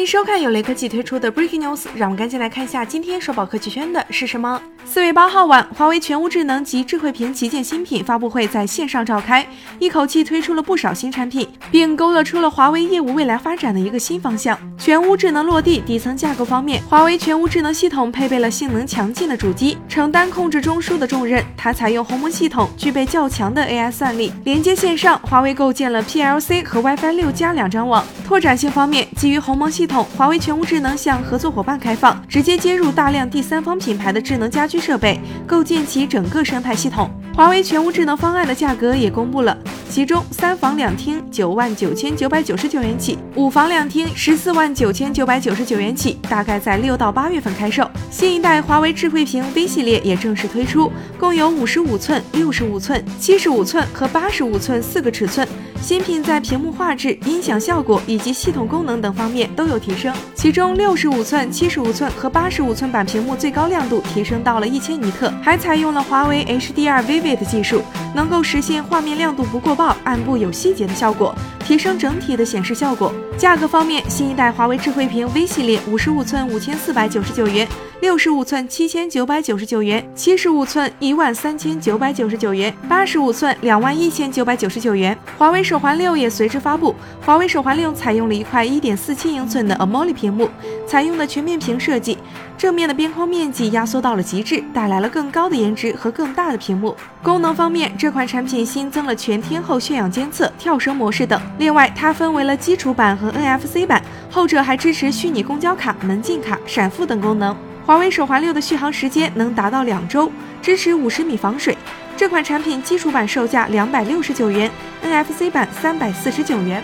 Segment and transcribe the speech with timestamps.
[0.00, 4.58] 欢迎收看由雷科技推出的 Breaking News，让我们赶紧来看一下今天首保科技圈的是什么。
[4.86, 9.46] 四月八号晚，华为全屋智能及智慧屏旗舰新品发布会在线上召开，
[9.78, 14.58] 一口气推出了不少新产品，并勾勒出了华为业务未来发展的一个新方向。
[14.78, 21.44] 全屋智能落地，底层架构方面，华为全屋智能系统配备了性能强劲的主机，承担控制中枢的重任。
[21.58, 24.32] 它采用鸿蒙系统，具备较强的 AI 算力。
[24.44, 28.02] 连接线上，华为构建了 PLC 和 WiFi 六加两张网。
[28.26, 37.10] 拓展性方面，基于鸿蒙系统统，华为全屋智能向合作伙伴开放，直接接入大量第三方品牌的智能家居设备，构建起整个生态系统。
[37.34, 39.56] 华为全屋智能方案的价格也公布了，
[39.88, 47.88] 其中三房两厅九万九千九百九十九元起，五房两厅十四万九千九百九十九元起，大概在六到八月份开售。
[48.10, 55.46] 新一代华为智慧屏 V 系列也正式推出，共有五十五寸、六十五寸、七十五寸和八十五寸四个尺寸。
[55.80, 67.82] 新品在屏幕画质、音响效果以及系统功能等方面都有提升，其中六十五寸、七十五寸和八十五寸版屏幕最高亮度提升到了一千尼特，还采用了华为 HDR Vivid 技术，
[68.14, 71.34] 能够实现画面亮度不过曝、暗部有细节的效果，
[71.70, 73.12] 提升整体的显示效果。
[73.38, 77.64] 价格方面，新一代华为智慧屏 V 系列五十五寸五千四百九十九元，
[78.00, 85.16] 六十五寸七千九百九十九元，七十五寸一万三千九百九十九元，八十五寸两万一千九百九十九元。
[85.38, 86.92] 华为手环六也随之发布，
[87.24, 90.50] 华为手环六采用了一块一点四七英寸的 AMOLED 屏幕，
[90.90, 92.18] 采用的全面屏设计，
[92.58, 96.96] 正面的边框面积压缩到了极致，带来了更高的颜值和更大的屏幕。
[97.22, 101.40] 功能方面，这款产品新增了全天候血氧监测、跳绳模式等。
[101.58, 107.56] 另外，它分为了基础版和 NFC 版，后者还支持虚拟公交卡、门禁卡、闪付等功能。
[107.86, 110.28] 华为手环六的续航时间能达到两周，
[110.60, 111.78] 支持五十米防水。
[112.16, 114.68] 这款产品基础版售价两百六十九元
[115.04, 116.82] ，NFC 版三百四十九元。